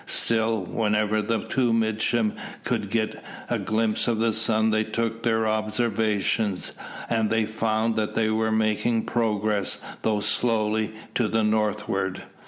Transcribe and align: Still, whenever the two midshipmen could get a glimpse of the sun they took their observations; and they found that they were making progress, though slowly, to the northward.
Still, 0.07 0.63
whenever 0.63 1.21
the 1.21 1.41
two 1.43 1.71
midshipmen 1.73 2.33
could 2.63 2.89
get 2.89 3.23
a 3.51 3.59
glimpse 3.59 4.07
of 4.07 4.17
the 4.17 4.33
sun 4.33 4.71
they 4.71 4.83
took 4.83 5.21
their 5.21 5.47
observations; 5.47 6.71
and 7.07 7.29
they 7.29 7.45
found 7.45 7.95
that 7.97 8.15
they 8.15 8.31
were 8.31 8.51
making 8.51 9.05
progress, 9.05 9.77
though 10.01 10.19
slowly, 10.21 10.95
to 11.13 11.27
the 11.27 11.43
northward. 11.43 12.23